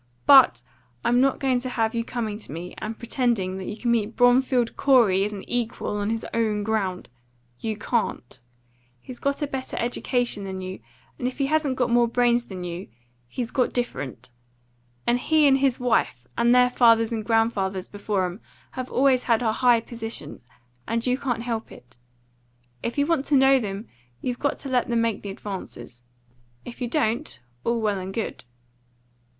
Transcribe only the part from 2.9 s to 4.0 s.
pretending that you can